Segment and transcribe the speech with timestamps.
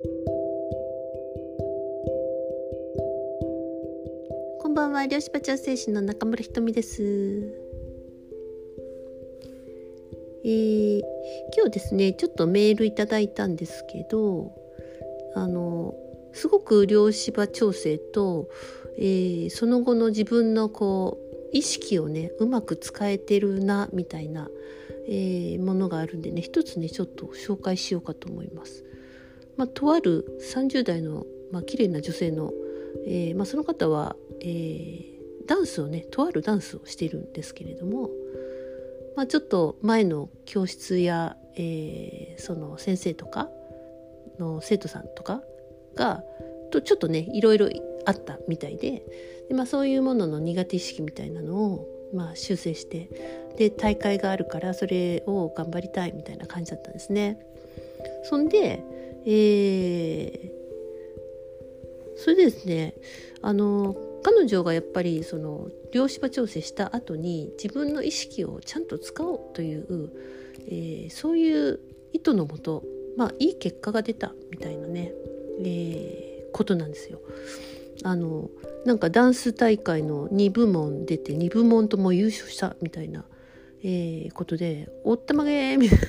[0.00, 0.06] こ
[4.68, 7.02] んばんは漁師場調整士の中村ひとみです
[10.44, 11.00] えー、
[11.56, 14.52] 今日ですねちょっとメールいただいたんですけど
[15.34, 15.96] あの
[16.32, 18.48] すごく量子場調整と、
[18.98, 24.48] えー、その後の自分のこう意識をねうまく使えてるなみたいな、
[25.08, 28.84] えー、ものがあるんでね一つねちょっと紹介しようかと思います。
[29.58, 32.52] まあ、とある30代の、まあ綺麗な女性の、
[33.06, 38.08] えーまあ、その方は、えー、ダンスをねとあるダンスをしているんですけれども、
[39.16, 43.48] まあ、ちょっと前の教室や、えー、その先生とか
[44.38, 45.42] の生徒さんとか
[45.96, 46.22] が
[46.70, 47.68] とちょっとねいろいろ
[48.06, 49.02] あったみたいで
[49.48, 53.08] で、まあ、そういうものの苦手意識みたいなのを、まあ、修正して
[53.56, 57.40] で大会があるからそれを頑張りたいみたいな感じだったんですね。
[58.22, 58.84] そんで、
[59.26, 60.50] えー、
[62.16, 62.94] それでですね。
[63.42, 70.10] あの彼女がやっぱりその量子場調整した後に自分の意識をちゃんと使おうという、
[70.66, 71.80] えー、そういう
[72.12, 72.82] 意図のもと
[73.16, 75.12] まあいい結果が出たみたいなね
[75.60, 77.20] えー、ことなんですよ。
[78.04, 78.48] あの
[78.84, 83.24] なんかダンス大会の2部門出て2部門とも優勝したみたいな、
[83.82, 86.06] えー、ことで「おったまげ」みたいな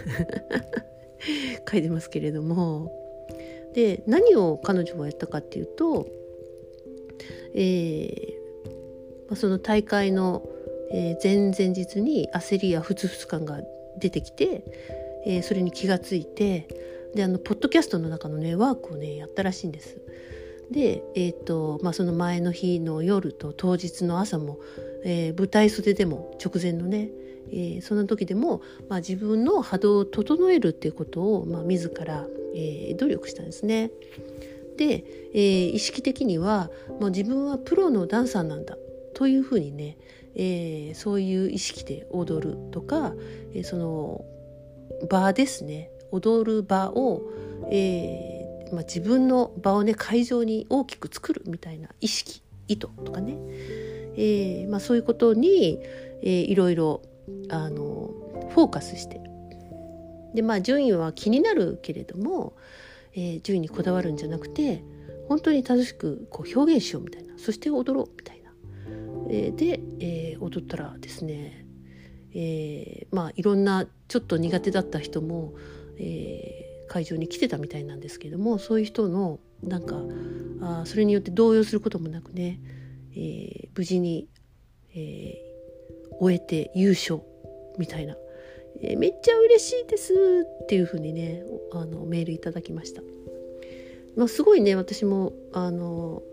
[1.71, 2.98] 書いてますけれども。
[3.73, 6.07] で何を彼女はやったかっていうと、
[7.53, 8.39] えー
[9.27, 10.47] まあ、その大会の、
[10.91, 13.61] えー、前々日に焦りやふつふつ感が
[13.99, 14.63] 出てきて、
[15.25, 16.67] えー、それに気がついて
[17.13, 19.97] であのポッドキャストの中のねワークをねやったらしいんです。
[20.71, 24.59] で、えーとまあ、その前の日の夜と当日の朝も、
[25.03, 27.09] えー、舞台袖でも直前のね、
[27.51, 33.91] えー、そんな時でも、まあ、自分の波動を整えるっていうことを、まあ、自ら、えー、努力したんですね。
[34.77, 36.69] で、えー、意識的には
[37.01, 38.77] もう自分はプロのダンサーなんだ
[39.13, 39.97] というふうにね、
[40.35, 43.13] えー、そういう意識で踊るとか、
[43.53, 44.23] えー、その
[45.09, 47.21] 場ですね踊る場を、
[47.69, 53.37] えーまあ、自分の場をね会場に大きく作るみたいな意識意図とかね、
[54.15, 55.79] えーまあ、そういうことに、
[56.21, 57.01] えー、いろいろ
[57.49, 58.11] あの
[58.51, 59.21] フォーカスして
[60.33, 62.55] でまあ順位は気になるけれども、
[63.13, 64.83] えー、順位にこだわるんじゃなくて
[65.27, 68.51] 本当に正しくこう表現しようみたいなそして踊ろうみたいな、
[69.29, 71.65] えー、で、えー、踊ったらですね、
[72.33, 75.53] えー、まあいろんなちょっと苦手だった人も
[75.99, 79.97] えー、会場に来てたみたいなんですけどもそういう人のなんか
[80.61, 82.59] あそれによって動揺することもなくね、
[83.11, 84.27] えー、無事に、
[84.95, 87.21] えー、終えて優勝
[87.77, 88.15] みたいな、
[88.81, 90.13] えー、めっちゃ嬉しいです
[90.63, 93.01] っていうふうにねあのメールいただきました。
[94.15, 96.23] まあ、すごいね私もあの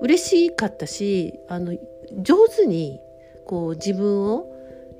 [0.00, 1.76] 嬉しかったしあの
[2.22, 3.00] 上手に
[3.46, 4.46] こう自分を、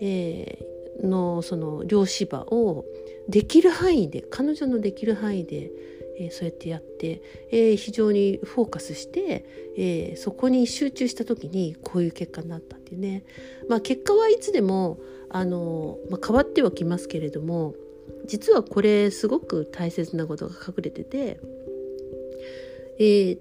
[0.00, 2.84] えー、のその両芝を
[3.28, 5.70] できる範囲で彼女のできる範囲で、
[6.18, 9.44] えー、そうやってやって、えー、非常にフォーカスして、
[9.76, 13.24] えー、そこに集中した時にこういう結果になったっていうね、
[13.68, 14.98] まあ、結果はいつでも
[15.32, 17.74] あの、まあ、変わってはきますけれども
[18.26, 21.40] 実はこれすごく大切なことが隠れてて、
[22.98, 23.38] えー、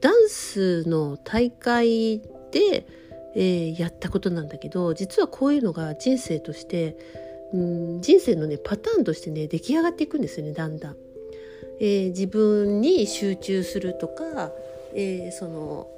[0.00, 2.20] ダンスの大会
[2.52, 2.86] で、
[3.34, 6.96] えー、やったことなんだけど実はこういうのが人生として
[7.52, 10.96] うん人生のねパターンとしてね出来上がっていくんですよねだんだん。
[11.80, 14.52] えー、自分に集中するとか、
[14.94, 15.88] えー、その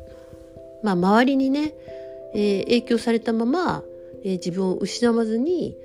[0.83, 1.75] まあ周りにね、
[2.35, 3.83] えー、影響されたまま、
[4.25, 5.77] えー、自分を失わずに、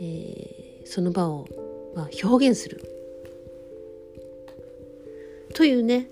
[0.00, 1.46] えー、その場を、
[1.94, 2.80] まあ、表現する
[5.54, 6.08] というね、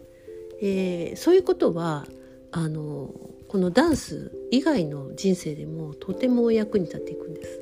[0.60, 2.06] えー、そういうことは
[2.50, 3.10] あの
[3.48, 7.60] このダンス以外の人生でもとても役に立っていくんです。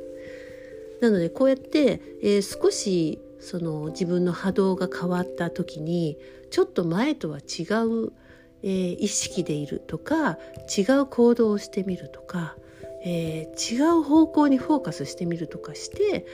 [1.00, 6.16] なのでこうやって、えー、少しその自分の波動が変わった時に
[6.50, 8.12] ちょっと前とは違う、
[8.62, 10.38] えー、意識でいるとか
[10.78, 12.56] 違う行動をしてみるとか、
[13.04, 16.24] えー、違う方向にフォーカスしてみるとかして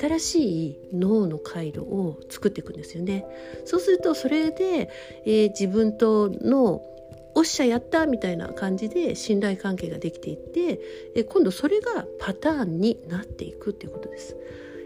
[0.00, 3.26] 新しい脳の回路を作っていくんですよね。
[3.64, 4.90] そうするとそれで、
[5.26, 6.82] えー、自分との
[7.34, 10.80] おっしゃやったみたいな感じで信頼関係ができていって
[11.16, 14.36] え今度それがパターンになっていくっていうことです。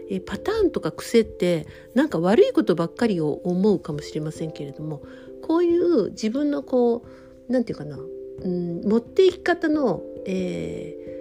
[0.09, 5.03] えパターンとか癖ってなんか悪いことばっかりを思うかもしれませんけれども
[5.43, 8.03] こういう自分のこう何て言うかな、
[8.41, 11.18] うん、持っていき方の、えー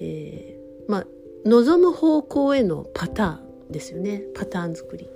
[0.00, 1.06] えー、まあ
[1.44, 5.08] 望む方向へのパターンですよねパターン作り。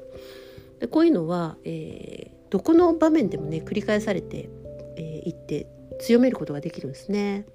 [0.81, 4.49] でこういうのは、えーどこの場面でもね繰り返されてい、
[4.97, 5.67] えー、って
[6.01, 7.47] 強めることができるんですね。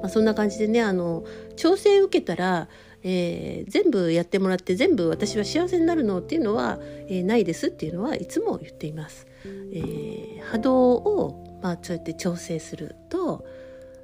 [0.00, 1.24] まあ、そんな感じでねあの
[1.56, 2.68] 調整受けたら、
[3.02, 6.78] えー、全部やってもらって全部私は幸せになるのっていうのは、
[7.08, 9.26] えー、ないですっていうのはいつも言っています。
[9.44, 13.44] えー、波動を、まあ、そうやって調整すると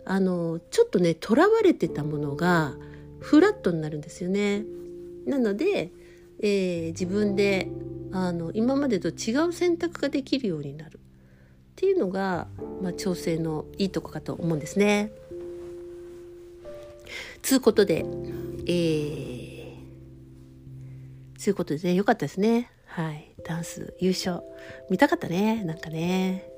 [0.09, 2.75] あのちょっとねとらわれてたものが
[3.21, 4.65] フラットになるんですよね。
[5.27, 5.93] なので、
[6.41, 7.69] えー、自分で
[8.11, 11.01] あの今までと違う選択ができるようになるっ
[11.77, 12.49] ていうのが、
[12.83, 15.13] まあ、調整のいいとこかと思うんですね。
[17.43, 18.05] つうことで、
[18.67, 19.79] えー、
[21.39, 22.71] つうことでね、よかったですね。
[22.87, 23.35] はい。
[23.45, 24.41] ダンス優勝。
[24.91, 25.63] 見たかったね。
[25.65, 26.51] なんかね。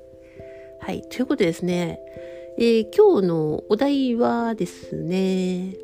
[0.79, 1.01] はい。
[1.03, 1.99] ということでですね、
[2.57, 5.75] えー、今日のお題はですね、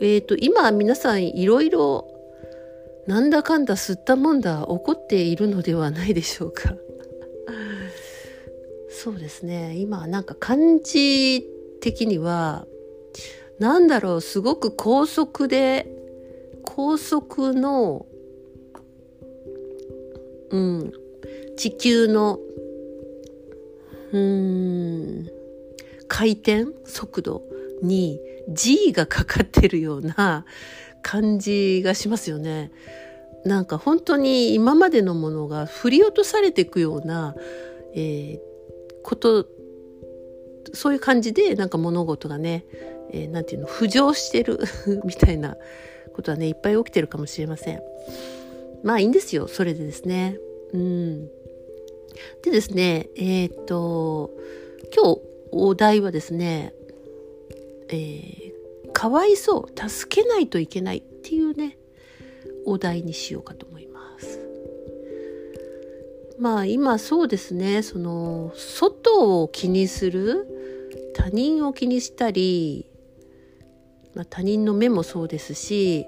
[0.00, 2.08] えっ、ー、と、今皆さんいろいろ
[3.06, 6.74] なんだかんだ吸ったもんだ起こっているのではないでしょうか。
[8.90, 9.76] そうですね。
[9.76, 11.48] 今なんか感じ
[11.80, 12.66] 的には
[13.58, 15.86] なんだろうすごく高速で
[16.64, 18.06] 高速の
[20.50, 20.92] うん
[21.56, 22.38] 地球の
[24.12, 25.30] うん
[26.08, 27.42] 回転速度
[27.82, 30.44] に G がかかってるような
[31.02, 32.70] 感じがしますよね。
[33.44, 37.34] なんか本当に今までのものが振り落とされていくような、
[37.94, 38.40] えー、
[39.02, 39.46] こと
[40.72, 42.64] そういう感じでなんか物事がね、
[43.10, 44.60] えー、ていうの浮上してる
[45.04, 45.56] みたいな
[46.14, 47.82] ことはねいっぱい起きてるかもしれません。
[48.82, 50.38] まあいいんですよそれでですね。
[50.72, 51.30] うん、
[52.42, 54.30] でですねえー、っと
[54.94, 55.20] 今日
[55.52, 56.72] お題はですね、
[57.88, 61.76] えー、かわいそう助けないといけないっていうね
[62.64, 64.40] お題にしようかと思います。
[66.38, 70.46] まあ今そうですねその外を気にする
[71.14, 72.86] 他人を気にしたり、
[74.14, 76.06] まあ、他人の目もそうですし、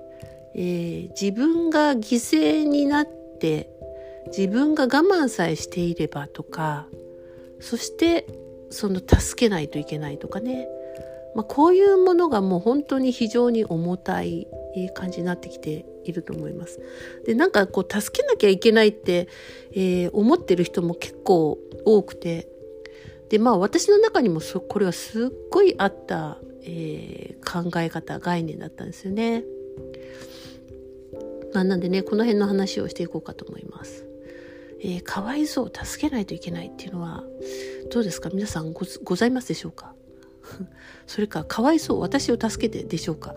[0.55, 3.09] えー、自分が犠牲になっ
[3.39, 3.74] て
[4.29, 6.87] 自分が我慢さえしていればとか
[7.61, 8.27] そして
[8.71, 10.69] その助けないといけないとかね、
[11.35, 14.49] まあ、こういうものがもう本当に非常に重たい
[14.95, 16.81] 感じになってきていると思います。
[17.25, 19.29] でなんかこう助けなきゃいけないって、
[19.73, 22.49] えー、思ってる人も結構多くて
[23.29, 29.45] でまあ私の中にもそこれはすっごいあった、えー、考え方概念だったんですよね。
[31.53, 34.05] まあ、なんでねこの辺の話をしていこうかと思います。
[34.87, 37.25] えー、かわいそう助けないといけないっていうのは
[37.91, 38.29] どうですか？
[38.29, 39.95] 皆さんごございますでしょうか？
[41.09, 43.35] それかかわいそう私を助けてでしょうか？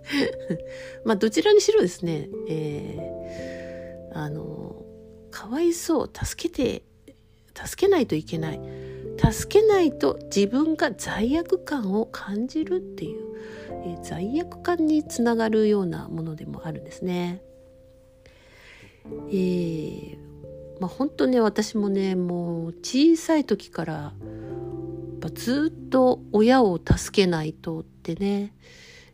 [1.04, 4.82] まあどちらにしろですね、えー、あの
[5.30, 6.82] かわいそう助けて
[7.54, 8.60] 助けないといけない。
[9.18, 13.22] 助けないと自分が罪悪感を感じるっていう、
[13.86, 17.42] えー、罪悪感につながるようなものでもあるんですね。
[19.30, 20.18] えー、
[20.80, 24.12] まあ本当ね私もねもう小さい時から
[25.34, 28.54] ずっと親を助けないとってね、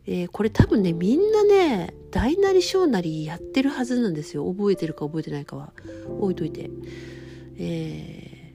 [0.05, 4.47] えー、これ多分ねみんなね大なり小なりやってるはずなんですよ。
[4.51, 5.73] 覚えてるか覚えてないかは。
[6.19, 6.69] 置いといて。
[7.57, 8.53] え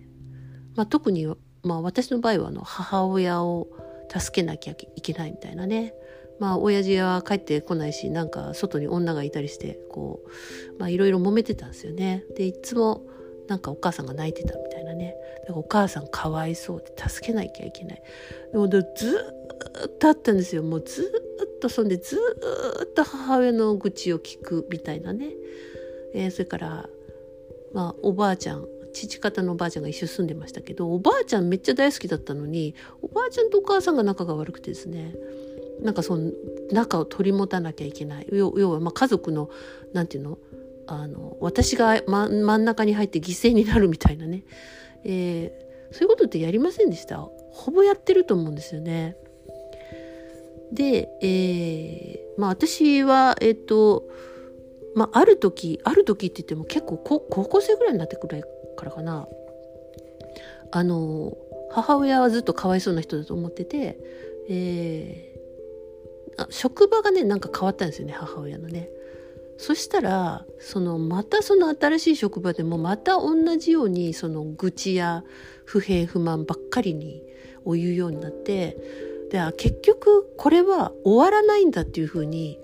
[0.74, 1.26] ー、まあ、特に、
[1.62, 3.68] まあ、私の場合はあの母親を
[4.08, 5.92] 助けなきゃいけないみたいなね。
[6.38, 12.24] まあ親父は帰ってこないしなんか外に女がいたりしてこうまあいろいろ揉めてたんですよね。
[12.36, 13.06] でいつも
[13.48, 15.14] なんかお母さんが泣いてたみたいなね。
[15.42, 18.02] だからお母さんかわいそうって助けなきゃいけない。
[18.52, 20.62] でもずっとあったんですよ。
[20.62, 22.18] もうずっとそんでず
[22.84, 25.30] っと母親の愚痴を聞くみたいなね、
[26.14, 26.88] えー、それから
[27.72, 35.14] まあおばあちゃん父方のおばあちゃんが一緒住んでましたけどおばあちゃんめっちゃ大好きだったのにおばあちゃんとお母さんが仲が悪くてですね。
[35.82, 36.32] なんかその
[36.72, 38.26] 仲を取り持たなきゃいけない。
[38.32, 39.50] 要はまあ家族の
[39.92, 40.38] 何て言うの？
[40.90, 44.44] あの私が、ま、真ん中に入って犠牲になるみたいなね、
[45.04, 47.18] えー、そういうことってやりませんでした？
[47.18, 49.14] ほぼやってると思うんですよね。
[50.72, 54.08] で、えー、まあ私はえっ、ー、と
[54.94, 58.42] まあある時ある時って言っても結構高校生ぐらいになってくる
[58.76, 59.28] からかな。
[60.70, 61.36] あの
[61.70, 63.98] 母親はずっとかわいそうな人だと思ってて、
[64.48, 65.27] えー、
[66.50, 68.88] 職場がねなんか変わったんですよね母親のね。
[69.56, 75.24] そしたらそのまたその新しい職場でもまた同じようにその愚痴や
[75.64, 77.22] 不平不満ばっかりに
[77.64, 78.76] を言うようになって
[79.30, 82.58] で結局これは終わらないんだっていうふうに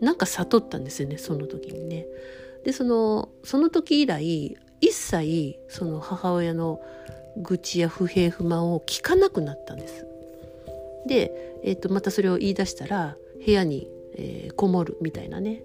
[0.00, 2.06] なんか悟ったんですよねその時にね。
[2.64, 6.80] でそのその時以来一切その母親の
[7.36, 10.06] 愚痴や不平不満を聞かなくなったんです。
[11.06, 15.62] で、えー、とまたそれを言い出したら部屋に、えー、こもるみたいなね、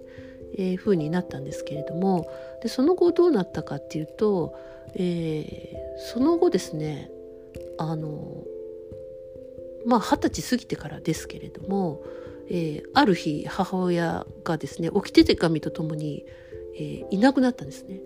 [0.56, 2.28] えー、風になったんですけれども
[2.62, 4.54] でその後どうなったかっていうと、
[4.94, 7.10] えー、その後ですね
[7.78, 8.44] あの
[9.86, 12.02] まあ二十歳過ぎてからですけれども、
[12.48, 16.24] えー、ある日母親がですね起きてて紙とともに、
[16.76, 18.00] えー、いなくなったんですね。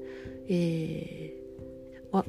[0.48, 2.24] えー、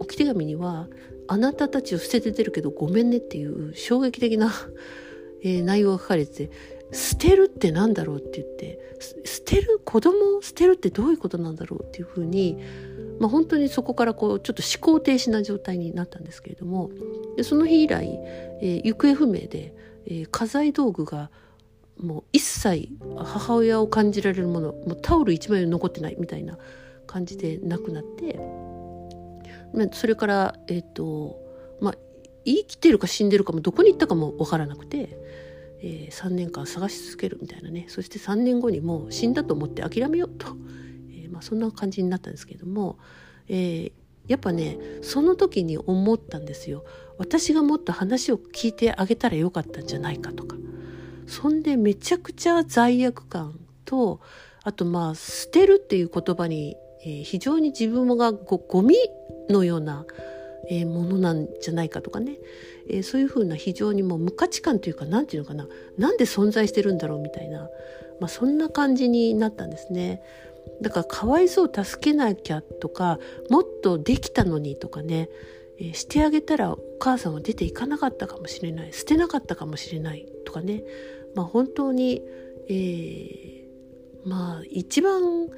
[0.00, 0.88] 置き手紙には
[1.28, 4.52] 「あなたたちを捨てて出るけどごめんね」っていう衝撃的な、
[5.42, 6.50] え、内容が書かれてて
[6.92, 8.80] 捨てるって何だろうって言って
[9.24, 12.58] 捨てる子供を捨てるってどういうことなんだろうっていうふうに、
[13.20, 16.90] まあ、本当にそこからこうちょっと思考停止な状態になったんですけれども
[17.36, 18.18] でその日以来、
[18.60, 19.74] えー、行方不明で、
[20.06, 21.30] えー、家財道具が
[21.96, 26.58] もう一切母親を感じられるものもうタオル一枚残ってないみたいな
[27.06, 28.40] 感じで亡くなって
[29.92, 31.38] それからえっ、ー、と
[31.80, 31.94] まあ
[32.44, 35.18] 生きてるか死んでるかもどこに行ったかも分からなくて、
[35.82, 37.86] えー、3年間探し続けるみたいなね。
[37.88, 40.48] そして3年後にもう死んだと思って諦めようと、
[41.10, 42.98] えー、まあ、そんな感じになったんですけれども、
[43.48, 43.92] えー、
[44.26, 46.84] やっぱねその時に思ったんですよ。
[47.18, 50.56] 私がもっと話を聞いてあげたらよかったんじゃないかとか。
[51.26, 54.20] そんでめちゃくちゃ罪悪感と
[54.64, 58.94] あとまあ捨てるっていう言葉にえー、非常に自分がごゴミ
[59.50, 60.06] のような、
[60.68, 62.38] えー、ものなんじゃないかとかね、
[62.88, 65.68] えー、そういうふうな非常にもう無価値観というか何て言うのかな。
[65.98, 67.68] なんで存在してるんだろうみたいな、
[68.20, 70.22] まあ、そんな感じになったんですね。
[70.80, 75.28] だからかわいそう助けなきゃとかもっとできたのにとかね、
[75.78, 78.92] えー、してあげたらお母さんは出ていかなかったかもしれない。
[78.92, 80.84] 捨てなかったかもしれないとかね、
[81.34, 82.22] まあ、本当に、
[82.68, 85.48] えー、まあ一番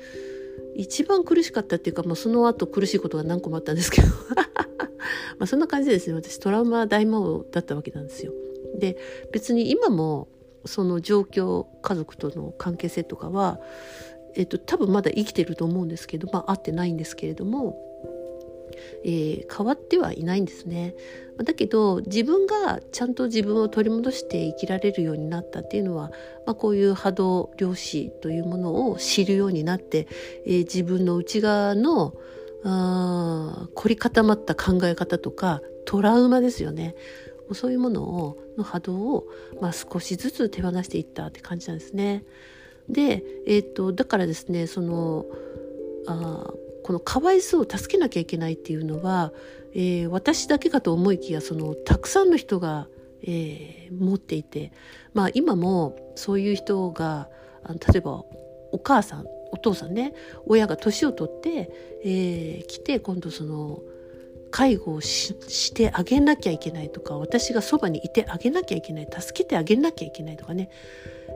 [0.75, 4.09] 一番苦しかったっていうか、もうその後苦しいことが何個もあったんですけど
[5.39, 8.33] まあそんな感じでですね私トラウマ大魔王だったわけなんですよ。
[8.79, 8.97] で
[9.33, 10.29] 別に今も
[10.65, 13.61] その状況家族との関係性とかは、
[14.35, 17.77] えっと、多分まだ生きてると思うんですけどまあ会ってないんですけれども
[19.05, 20.95] えー、変わってはいないんですね。
[21.39, 26.11] だけど自分がちゃんと自分を取り戻して生きられるようになったっていうのは、
[26.47, 30.07] まあ、こういう波動量子というものを知るようになって、
[30.47, 32.15] えー、自分の内側の
[32.65, 36.95] あ凝り固まった考え方とかトラウマですよね
[37.53, 39.27] そういうものをの波動を、
[39.61, 42.25] まあ、少しずつ手放していったって感じなんですね。
[42.89, 45.27] で、えー、っとだからですねその
[46.07, 46.53] あ
[46.83, 49.33] このかわいそうを助けなきゃいけないっていうのは、
[49.75, 52.89] えー、私だけかと思いきやそのたくさんの人が、
[53.23, 54.73] えー、持っていて、
[55.15, 57.29] まあ、今もそういう人が
[57.65, 58.25] あの例えば
[58.73, 60.15] お母さんお父さんね
[60.47, 61.71] 親が年を取って、
[62.05, 63.81] えー、来て今度その
[64.51, 70.69] 介護をしてあげなきゃいけないとか私がそばにいてあげなきゃいけない助けてあげなきゃいけないとかね、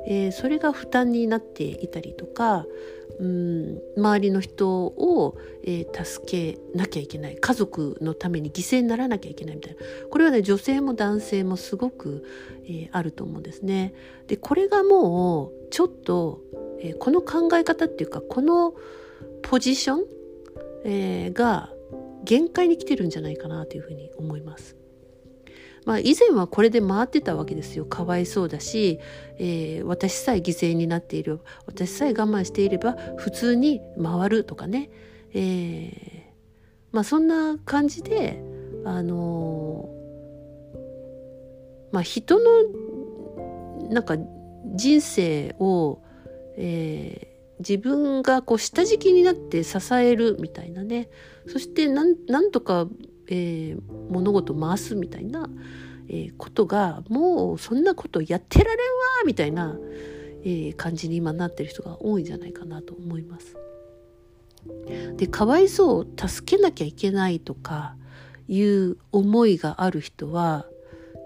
[0.07, 2.65] えー、それが負担になっていたりとか
[3.19, 9.79] うん周りの人を、えー、助けなきゃいけない家族のために犠牲にならなきゃいけないみたいな
[10.11, 12.25] これはね女性も男性もすごく、
[12.65, 13.95] えー、あると思うんですね。
[14.27, 16.41] でこれがもうちょっと、
[16.81, 18.75] えこの考え方っていうかこの
[19.43, 20.05] ポジション、
[20.85, 21.73] えが
[22.25, 24.76] 限界に来てるんじゃないかなというふうに思います。
[25.87, 27.87] まあ、以前はこれで回ってたわけですよ。
[27.87, 28.99] かわいそうだし、
[29.39, 34.91] えー、私さえ犠牲になっている私さえ我慢していれば普通に回るとかね、
[35.33, 36.23] えー、
[36.91, 38.43] まあ、そんな感じで
[38.85, 44.17] あのー、まあ、人のなんか
[44.75, 46.03] 人生を、
[46.57, 51.09] えー自分がこう下敷きになって支えるみたいなね。
[51.47, 52.87] そしてなんとか、
[53.29, 53.81] えー、
[54.11, 55.49] 物事回すみたいな、
[56.09, 58.83] えー、ことがもうそんなことやってられんわ
[59.27, 59.77] みたいな、
[60.43, 63.57] えー、感じに今なってる人が多いんじゃないかなと思います。
[65.17, 67.95] でかわいそう助けなきゃいけないとか
[68.49, 70.67] いう思いがある人は、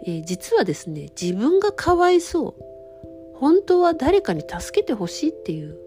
[0.06, 2.70] えー、実はですね自分がかわいそう
[3.38, 5.78] 本当は誰かに助けてほしいっていう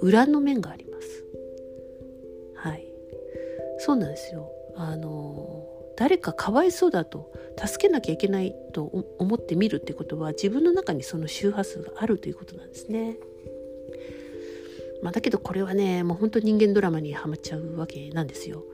[0.00, 1.24] 裏の面があります。
[2.56, 2.84] はい。
[3.78, 4.50] そうなんですよ。
[4.76, 5.66] あの
[5.96, 8.84] 誰かかわいそうだと助けなきゃいけないと
[9.18, 13.16] 思ってみるってことは自分の中にその周波数があるということなんですね。
[15.02, 18.64] まあ、だけどこれはねもう本当人間ドラマにはまっちゃうわけなんですよ。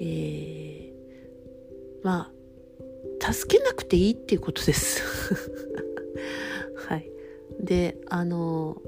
[0.00, 0.90] えー、
[2.02, 2.32] ま
[3.20, 5.02] あ助けなくていいっていうことです。
[6.88, 7.10] はい。
[7.60, 8.80] であの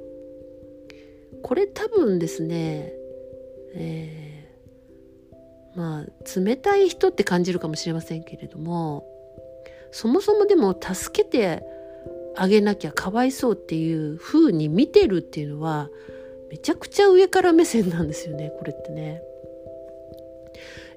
[1.43, 2.95] これ多分ですね、
[3.75, 4.30] えー、
[5.75, 9.07] まあ冷たい人って感じるかもしれませんけれども
[9.93, 11.63] そもそもでも助けて
[12.37, 15.89] あげなきゃかわいそうっていう風に見てるっていうのは
[16.51, 19.23] めちゃくちゃ上から目線なんですよねこれってね。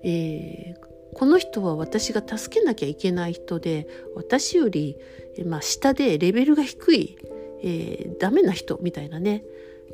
[0.06, 0.76] えー、
[1.14, 4.98] この人は私が助けなきゃいけない人で私より、
[5.46, 7.18] まあ、下でレベルが低い、
[7.64, 9.44] えー、ダメな人みたいなね、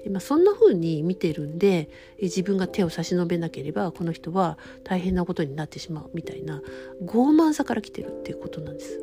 [0.09, 1.89] まあ、そんな風に見てるんで
[2.21, 6.61] 自分が手を差し伸べなければこの人は大変なことになってしまうみたいな
[7.03, 8.99] 傲慢さから来てるっていうことなんです。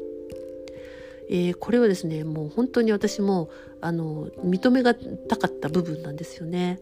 [1.29, 3.51] えー、これはですねもう本当に私も
[3.81, 6.81] あの認めがたかった部分なんですよね。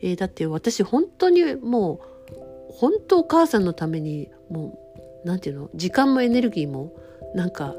[0.00, 4.78] えー、だって私本当にもう本当お母さんのためにも
[5.24, 6.92] う何て言うの時間もエネルギーも
[7.34, 7.74] なんか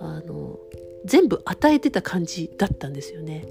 [0.00, 0.58] あの
[1.04, 3.46] 全部与えてた感じだったんですよね。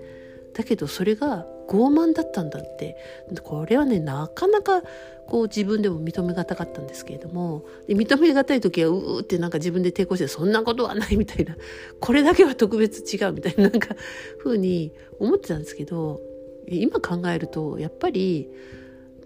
[0.56, 2.98] だけどそれが傲慢だったんだって。
[3.44, 4.82] これはねなかなか
[5.28, 7.66] こう自分でも認めがたかったんですけれども。
[7.88, 11.56] で認めがたい時はうーってなんか自分で抵抗してそんなことはないみたいな。
[12.00, 13.96] これだけは特別違うみたいななんか
[14.44, 16.22] 風に思ってたんですけど。
[16.68, 18.50] 今考えるとやっぱり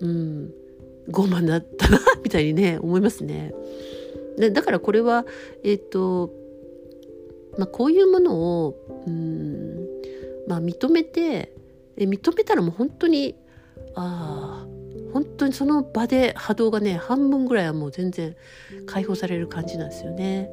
[0.02, 0.54] うん
[1.10, 3.54] 傲慢だったなみたいにね思いますね。
[4.38, 5.26] でだからこれは
[5.64, 6.32] えっ、と
[7.58, 8.76] まあこういうものを
[9.08, 9.79] うん
[10.50, 11.54] まあ認めて
[11.96, 13.36] え認めたらもう本当に
[13.96, 14.68] ああ
[15.14, 18.36] 本当にその場で波動がね半分ぐらいはもう全然
[18.86, 20.50] 解放される感じなんですよね。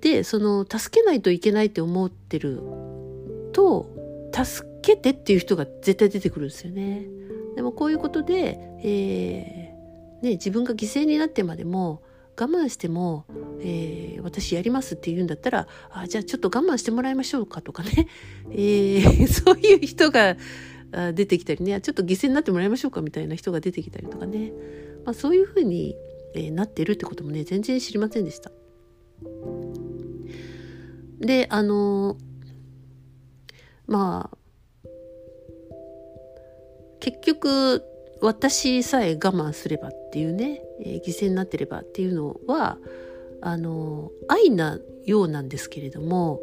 [0.00, 2.62] でその助けないといけないって思ってる
[3.52, 3.90] と
[4.32, 7.06] 助けてっていう人が絶対出てくるんですよね。
[7.56, 12.02] でもこういうことで、えー、ね、自分が犠牲になってまでも
[12.38, 13.24] 我慢しても、
[13.60, 18.06] えー、私やりますって言うんだったらあじゃあちょっと我慢してもらいましょうかとかね、
[18.52, 20.36] えー、 そういう人が
[21.14, 21.80] 出てきたりね。
[21.80, 24.52] ちょっと犠牲になってもらいましょうかみたいな人が出てきたりとかね、
[25.04, 25.96] まあ、そういうふうに、
[26.34, 28.50] え、なってるってこともね全然知りませんでした。
[31.20, 32.16] であの
[33.86, 34.38] まあ
[37.00, 37.82] 結局
[38.20, 42.78] 私さえ我慢すればっていうね、えー、犠牲になってればっていうのは
[43.40, 46.40] あの愛なようなんですけれども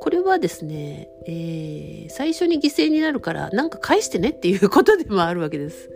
[0.00, 5.90] これはですね、えー、最初に犠牲になるから何か返してねっていうことでもあるわけです。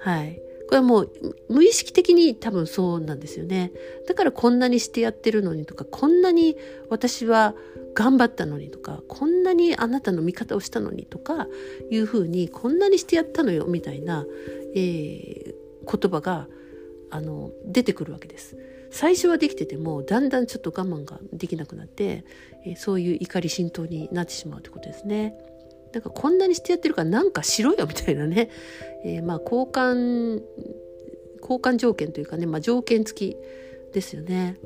[0.00, 0.40] はい。
[0.66, 1.10] これはもう
[1.48, 3.72] 無意識的に多分そうなんですよね。
[4.08, 6.56] だからこんなにしてやってるのにとか、こんなに
[6.90, 7.54] 私は
[7.94, 11.46] 頑張ったのにとか、こんなにあなたの味方をしたのにとか
[11.90, 14.26] いうふうに、こんなにしてやったのよみたいな、
[14.74, 16.48] えー、言葉が
[17.10, 18.56] あの出てくるわけです。
[18.90, 22.24] 最初はできててもだんだんちょっと我慢ができなくなって、
[22.64, 25.34] えー、そういう怒り浸透になってしまうってことですね。
[25.92, 28.50] なんかこんなにしてやってるからなんかしろよみたいなね、
[29.04, 30.42] えー、まあ交換
[31.40, 33.36] 交換条件というかね、まあ、条件付き
[33.92, 34.56] ですよね。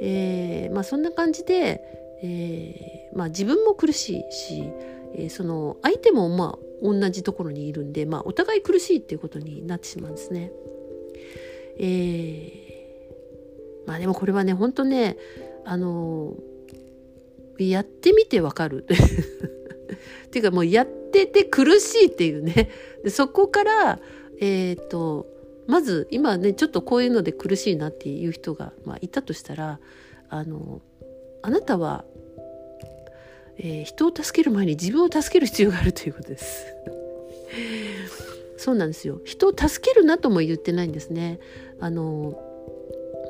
[0.00, 1.82] えー、まあそんな感じで、
[2.22, 4.70] えー、まあ自分も苦しいし、
[5.14, 10.52] えー、その相手もまあ同じところにいるんで、まあ、お互い苦しいっていうことになってしまうんですね。
[11.78, 15.16] えー、まあでもこれはね本当ね
[15.64, 16.34] あの
[17.58, 18.86] やってみてわかる。
[20.26, 22.70] っていうかもうやってて苦しいっていうね。
[23.02, 24.00] でそこから
[24.40, 25.26] えっ、ー、と
[25.66, 29.80] まず今ねちょっとこういうので苦しいなっていう人が、まあ、いたとしたら
[30.28, 30.80] あの
[31.42, 32.04] あなたは、
[33.58, 36.66] えー、人を助ける前に自分を助ける必要があるということです。
[38.58, 41.40] そうなんですよ人を助けるなとも言ってないんですね。
[41.80, 42.44] あの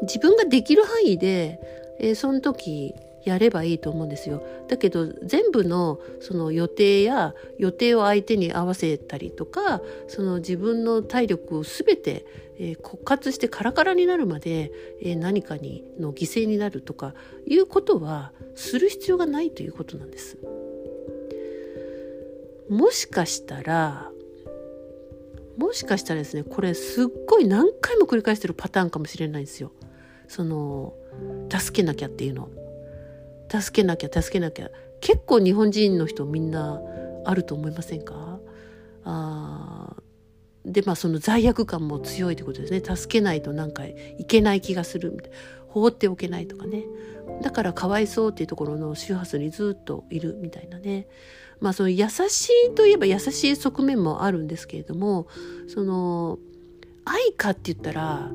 [0.02, 1.60] 自分ができる範囲で、
[2.00, 4.42] えー、その時やればいいと思うんですよ。
[4.68, 12.24] だけど全部のその予定や予定を相手に合わせたりとかその自分の体力を全て、
[12.58, 17.14] えー、枯渇してカラカラになるまで、えー、何かにの犠牲になるとか
[17.46, 20.38] いうことはする必要がないということなんです。
[22.68, 24.10] もしかしたら
[25.58, 29.72] もしかしたらですねこれすっごい何回も繰り返してるパターンかもしれないんですよ。
[30.28, 30.94] その
[31.50, 32.48] 助けなきゃっていうの。
[33.50, 36.80] 助けなきゃ助けなきゃ結構日本人の人みんな
[37.24, 38.38] あると思いませんか？
[39.04, 39.96] あ
[40.64, 43.94] でまあその罪悪感も強いってことですね助けないとなんかい
[44.26, 45.36] けない気がするみたいな
[45.68, 46.84] 放っておけないとかね。
[47.42, 51.06] だからかわいそうっていうところの周波数にずっといるみたいなね。
[51.60, 55.26] まあその優しいといえば優しい側面もあるんですけれども
[55.66, 56.38] その
[57.04, 58.30] 愛かって言ったら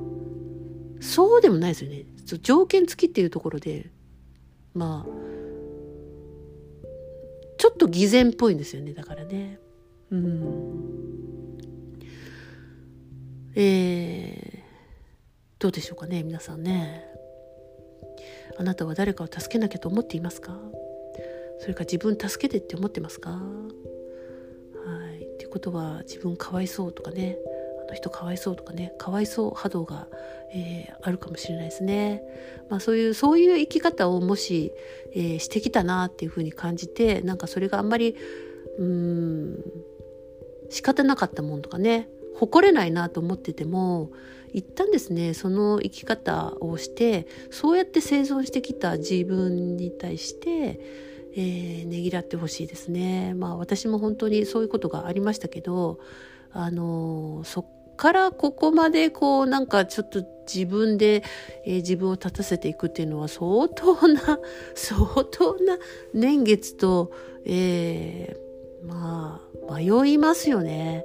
[1.00, 2.06] そうでもないですよね。
[2.42, 3.92] 条件付きっていうところで
[4.74, 5.10] まあ
[7.58, 8.94] ちょっと偽善っぽいんですよね。
[8.94, 9.60] だからね。
[10.12, 10.94] うん。
[13.56, 14.62] えー、
[15.60, 17.06] どうでしょうかね皆さんね。
[18.58, 20.58] あなたは誰かを助けなきゃと思っていますか？
[21.60, 23.32] それか自分助けてって思ってますか？
[23.32, 23.38] は
[25.20, 25.24] い。
[25.24, 27.38] っていうことは自分かわいそうとかね。
[27.86, 28.94] あの人かわいそうとかね。
[28.98, 30.08] かわいそう波動が、
[30.54, 32.22] えー、あるかもしれないですね。
[32.70, 34.72] まあ、そういうそういう生き方をもし、
[35.14, 38.16] えー、してきたなっていうふうに感じてなんかそれがあんまり
[38.78, 39.64] うん
[40.70, 42.10] 仕方なかったもんとかね。
[42.36, 44.12] 誇れないなと思ってても
[44.54, 50.80] 一旦ですねその生き方をしてそうやって生存してきた自分に対して
[51.36, 53.34] えー、ねぎらってほしいですね。
[53.34, 56.00] まあ私も本当にそういうことがありましたけど、
[56.52, 61.24] あのー、そっからここまでこうなんかちょっと自分で、
[61.66, 64.40] えー、自分を立たせていくっていうのは相当な
[64.76, 65.80] 相当な
[66.14, 67.12] 年月と、
[67.46, 71.04] えー、まあ迷いますよね。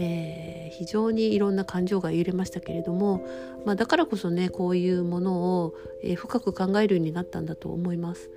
[0.00, 3.26] えー、非常にいろんな感情が揺れましたけれども、
[3.66, 8.30] まあ、だからこそねこういうものを、えー、深く考えるようになったんだと思います。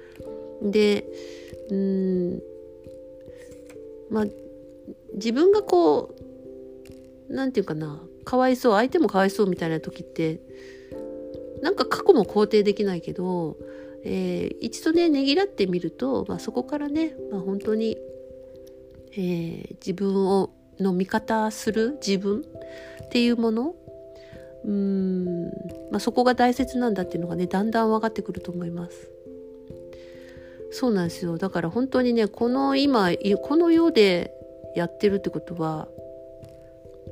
[0.63, 1.05] で
[1.69, 2.41] うん
[4.09, 4.25] まあ
[5.13, 6.15] 自分がこ
[7.29, 10.41] う何て言うかなかわいそう相手もかわいそうみたいな時って
[11.61, 13.57] なんか過去も肯定できないけど、
[14.03, 17.97] えー、一度ねねぎらってみると、まあ、そこからね、まあ、本当に、
[19.13, 22.43] えー、自分をの味方する自分
[23.05, 23.75] っていうもの
[24.63, 25.45] うーん、
[25.91, 29.09] まあ、そこが大切なんだっていうのがねだんだん分かってくると思います。
[30.71, 31.37] そうなんですよ。
[31.37, 33.09] だから本当にねこの今
[33.41, 34.33] この世で
[34.75, 35.89] やってるってことは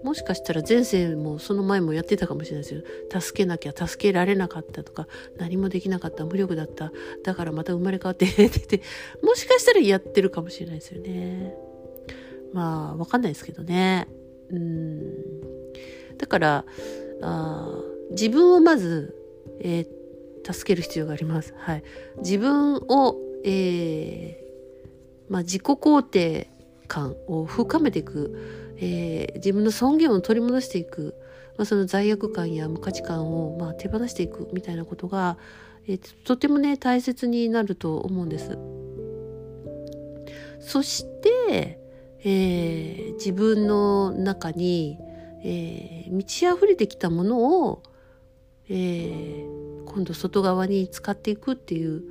[0.04, 2.82] もしかしたら前世もその前もやってたかもしれないですよ。
[3.20, 6.92] 助けなきゃ助けられなかったとか何もできなかった無力だった。
[7.24, 8.82] だからまた生まれ変わって って
[9.22, 11.69] もしかしたらやってるかもしれないですよね。
[12.54, 14.08] まあわかんないですけどね。
[14.50, 15.02] うん。
[16.18, 16.66] だから
[17.22, 17.82] あ
[18.12, 19.16] 自分をまず、
[19.62, 21.54] えー、助ける必要があります。
[21.58, 21.84] はい。
[22.22, 26.50] 自分をえー、まあ、自己肯定
[26.88, 31.16] 感を深めていく、えー、自分の尊厳を取り戻していく、
[31.58, 35.38] まあ、その罪悪感や無価値観を、まあ、手放していくみたいなことが、
[35.88, 38.58] えー、とてもね大切になると思うんです。
[40.60, 41.79] そして、
[42.24, 44.98] えー、自分の中に、
[45.44, 47.84] えー、満ち溢れてきたものを、
[48.68, 52.04] えー、今度外側に使っていくっていう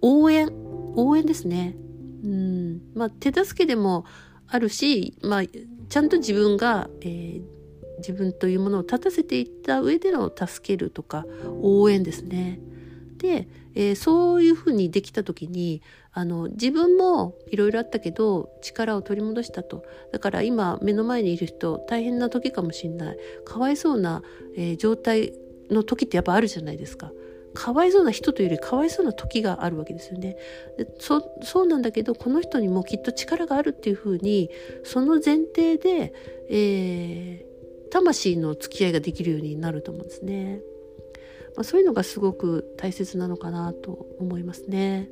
[0.00, 0.50] 応援
[0.96, 1.76] 応援ですね。
[2.24, 4.04] うんまあ、手助けでも
[4.48, 7.42] あるし、まあ、ちゃんと自分が、えー、
[7.98, 11.26] 自分というものを立たせていった上での助けるとか
[11.62, 12.60] 応援ですね。
[13.18, 24.22] で、えー、そういうふうにできた時にあの自分もいろいろあったけど力を取り戻したとだから今目の前にいる人大変な時かもしれないかわいそうな、
[24.56, 25.32] えー、状態
[25.70, 27.12] の時ってやっぱあるじゃないですか。
[27.54, 30.36] かわいそうな人というよりかわいそうな時があるわけですよね。
[30.76, 34.50] でそそうなんだけどこの人にもきっと力があるっていうふうに
[34.84, 36.12] その前提で、
[36.50, 40.60] えー、魂の付き合いができるようになると思うんですね。
[41.58, 45.08] まあ、そういうのがすごく大切なのかなと思いますね。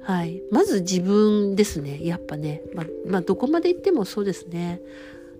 [0.00, 2.06] はい、まず自分ですね。
[2.06, 4.80] やっぱね、まあ、まあ、どこまで行ってもそうですね。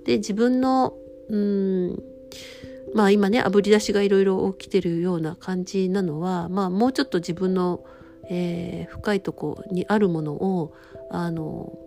[0.05, 0.94] で自分の
[1.29, 2.03] うん
[2.92, 7.85] まあ今ねあぶり出しがいろいろ起きてるような感じなのはまあもうちょっと自分の、
[8.29, 10.74] えー、深いとこにあるものを
[11.11, 11.79] あの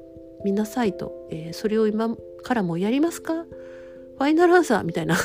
[0.45, 3.43] 見なさいと、えー、それを今からもやりますか？
[3.43, 5.17] ファイナルアンサーみたいな。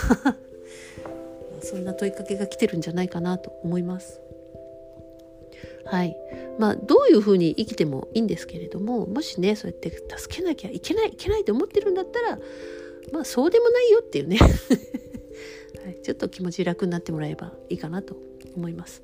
[1.63, 4.21] そんな問いかけが来てるんじゃないかなと思います。
[5.85, 6.17] はい。
[6.59, 12.39] まあ、どういうふうに生きてもいいんですけれども、もしね、そうやって助けなきゃいけない、いけないと思ってるんだったら、
[13.13, 14.39] まあ、そうでもないよっていうね
[15.85, 18.17] はい、ちょっと気持ち楽になってもらえばいいかなと
[18.57, 19.03] 思います。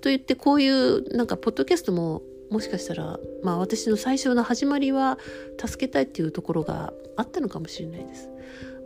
[0.00, 2.22] と言ってこういうなんかポッドキャストも
[2.54, 5.18] もしかしたら、まあ、私の最初の始まりは
[5.58, 8.30] 助けたいっていうところがあったのかもしれないです。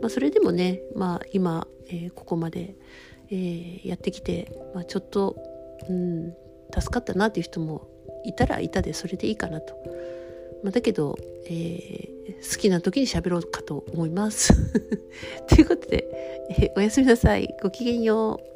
[0.01, 2.75] まあ、それでもね、まあ、今、えー、ここまで、
[3.29, 5.35] えー、やってきて、まあ、ちょっと、
[5.87, 6.33] うん、
[6.73, 7.87] 助かったなっていう人も
[8.25, 9.75] いたらいたでそれでいいかなと。
[10.63, 14.51] まあ、だけど、えー、好きな時に喋ろうかと思います。
[15.47, 16.07] ということで、
[16.49, 17.55] えー、おやすみなさい。
[17.61, 18.48] ごきげんよう。